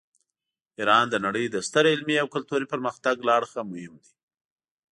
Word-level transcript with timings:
ایران 0.77 1.05
د 1.09 1.15
نړۍ 1.25 1.45
د 1.49 1.55
ستر 1.67 1.83
علمي 1.93 2.15
او 2.21 2.27
کلتوري 2.35 2.65
پرمختګ 2.73 3.15
له 3.27 3.31
اړخه 3.39 3.61
مهم 3.71 3.93
دی. 4.01 4.11